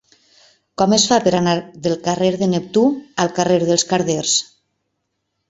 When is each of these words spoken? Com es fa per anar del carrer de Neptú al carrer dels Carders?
Com 0.81 0.95
es 0.95 1.03
fa 1.11 1.19
per 1.27 1.33
anar 1.39 1.53
del 1.87 1.95
carrer 2.07 2.31
de 2.39 2.47
Neptú 2.55 2.85
al 3.27 3.31
carrer 3.37 3.61
dels 3.67 3.87
Carders? 3.93 4.35